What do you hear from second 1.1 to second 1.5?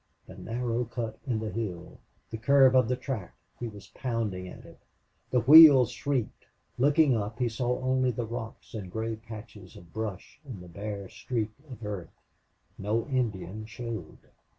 in